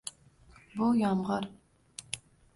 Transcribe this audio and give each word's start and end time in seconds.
Bu 0.79 0.87
yomg’ir– 1.01 1.47